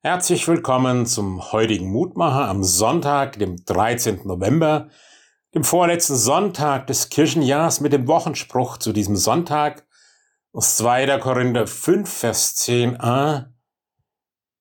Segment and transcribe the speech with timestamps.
[0.00, 4.28] Herzlich willkommen zum heutigen Mutmacher am Sonntag, dem 13.
[4.28, 4.90] November,
[5.56, 9.84] dem vorletzten Sonntag des Kirchenjahrs mit dem Wochenspruch zu diesem Sonntag
[10.52, 11.18] aus 2.
[11.18, 13.46] Korinther 5, Vers 10a.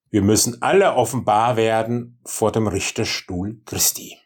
[0.09, 4.17] Wir müssen alle offenbar werden vor dem Richterstuhl Christi.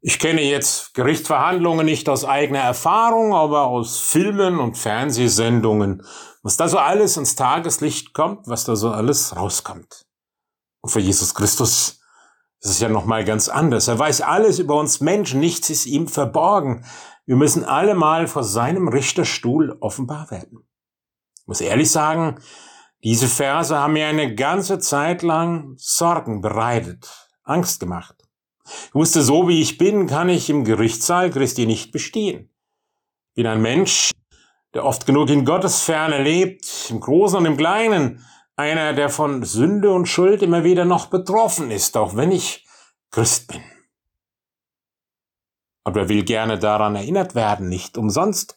[0.00, 6.04] Ich kenne jetzt Gerichtsverhandlungen nicht aus eigener Erfahrung, aber aus Filmen und Fernsehsendungen,
[6.42, 10.06] was da so alles ins Tageslicht kommt, was da so alles rauskommt.
[10.80, 12.00] Und für Jesus Christus
[12.60, 13.88] ist es ja nochmal ganz anders.
[13.88, 16.84] Er weiß alles über uns Menschen, nichts ist ihm verborgen.
[17.26, 20.68] Wir müssen alle mal vor seinem Richterstuhl offenbar werden.
[21.40, 22.40] Ich muss ehrlich sagen,
[23.02, 28.27] diese Verse haben mir eine ganze Zeit lang Sorgen bereitet, Angst gemacht.
[28.88, 32.50] Ich wusste, so wie ich bin, kann ich im Gerichtssaal Christi nicht bestehen.
[33.30, 34.10] Ich bin ein Mensch,
[34.74, 38.24] der oft genug in Gottes Ferne lebt, im Großen und im Kleinen,
[38.56, 42.66] einer, der von Sünde und Schuld immer wieder noch betroffen ist, auch wenn ich
[43.10, 43.62] Christ bin.
[45.84, 48.56] Aber will gerne daran erinnert werden, nicht umsonst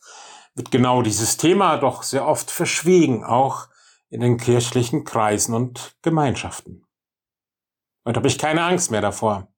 [0.55, 3.67] wird genau dieses Thema doch sehr oft verschwiegen, auch
[4.09, 6.85] in den kirchlichen Kreisen und Gemeinschaften.
[8.03, 9.50] Und habe ich keine Angst mehr davor.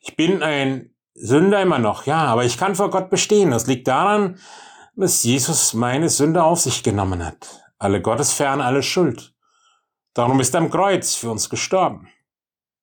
[0.00, 3.50] Ich bin ein Sünder immer noch, ja, aber ich kann vor Gott bestehen.
[3.50, 4.38] Das liegt daran,
[4.96, 7.62] dass Jesus meine Sünde auf sich genommen hat.
[7.78, 9.34] Alle Gottesfern, alle Schuld.
[10.14, 12.08] Darum ist er am Kreuz für uns gestorben.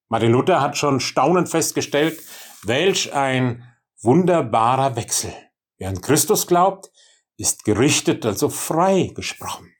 [0.07, 2.21] Martin Luther hat schon staunend festgestellt,
[2.63, 3.63] welch ein
[4.01, 5.33] wunderbarer Wechsel.
[5.77, 6.91] Wer an Christus glaubt,
[7.37, 9.73] ist gerichtet, also frei gesprochen.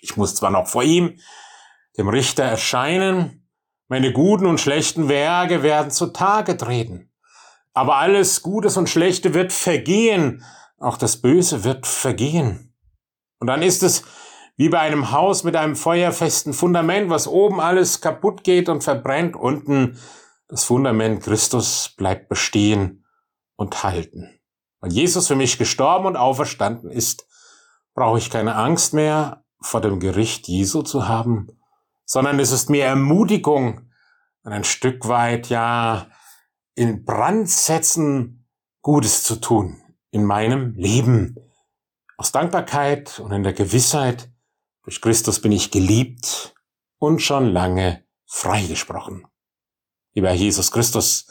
[0.00, 1.18] Ich muss zwar noch vor ihm,
[1.96, 3.37] dem Richter, erscheinen,
[3.88, 7.10] meine guten und schlechten Werke werden zutage treten.
[7.72, 10.44] Aber alles Gutes und Schlechte wird vergehen.
[10.78, 12.74] Auch das Böse wird vergehen.
[13.40, 14.04] Und dann ist es
[14.56, 19.36] wie bei einem Haus mit einem feuerfesten Fundament, was oben alles kaputt geht und verbrennt,
[19.36, 19.98] unten
[20.48, 23.06] das Fundament Christus bleibt bestehen
[23.56, 24.40] und halten.
[24.80, 27.26] Weil Jesus für mich gestorben und auferstanden ist,
[27.94, 31.57] brauche ich keine Angst mehr vor dem Gericht Jesu zu haben,
[32.08, 33.90] sondern es ist mir Ermutigung
[34.42, 36.10] und ein Stück weit ja
[36.74, 38.46] in Brand setzen,
[38.80, 41.36] Gutes zu tun in meinem Leben.
[42.16, 44.30] Aus Dankbarkeit und in der Gewissheit,
[44.84, 46.54] durch Christus bin ich geliebt
[46.98, 49.26] und schon lange freigesprochen.
[50.14, 51.26] Lieber Jesus Christus,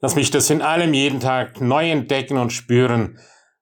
[0.00, 3.18] lass mich das in allem jeden Tag neu entdecken und spüren,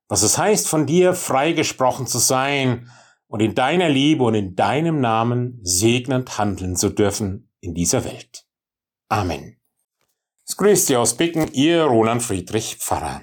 [0.07, 2.89] was es heißt, von dir freigesprochen zu sein
[3.33, 8.45] und in deiner Liebe und in deinem Namen segnend handeln zu dürfen in dieser Welt.
[9.09, 9.57] Amen.
[10.47, 13.23] Es grüßt Sie aus Bicken, Ihr Roland Friedrich Pfarrer.